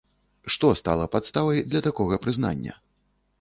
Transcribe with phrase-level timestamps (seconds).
[0.53, 2.73] Што стала падставай для таго прызнання?